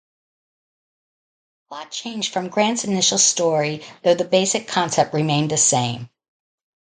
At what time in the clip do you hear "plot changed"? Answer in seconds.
1.75-2.33